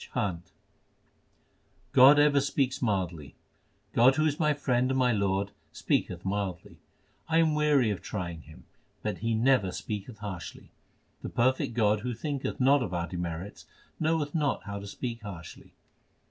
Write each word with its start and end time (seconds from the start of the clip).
CHHANT 0.15 0.51
God 1.91 2.17
ever 2.17 2.39
speaks 2.41 2.81
mildly: 2.81 3.35
God 3.93 4.15
who 4.15 4.25
is 4.25 4.39
my 4.39 4.51
Friend 4.51 4.89
and 4.89 4.97
my 4.97 5.11
Lord, 5.11 5.51
speaketh 5.71 6.25
mildly; 6.25 6.77
I 7.29 7.37
am 7.37 7.53
weary 7.53 7.91
of 7.91 8.01
trying 8.01 8.41
Him, 8.41 8.63
but 9.03 9.19
He 9.19 9.35
never 9.35 9.71
speaketh 9.71 10.17
harshly. 10.17 10.71
The 11.21 11.29
perfect 11.29 11.75
God 11.75 11.99
who 11.99 12.15
thinketh 12.15 12.59
not 12.59 12.81
of 12.81 12.95
our 12.95 13.05
demerits, 13.05 13.67
knoweth 13.99 14.33
not 14.33 14.63
how 14.63 14.79
to 14.79 14.87
speak 14.87 15.21
harshly. 15.21 15.71